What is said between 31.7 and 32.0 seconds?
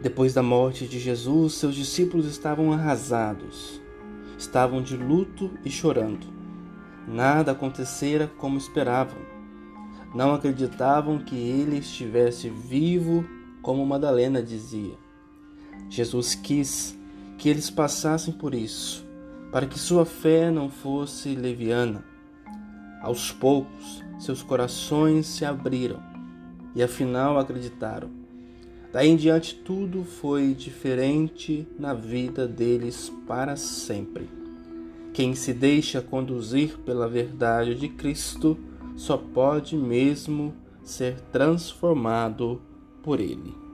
na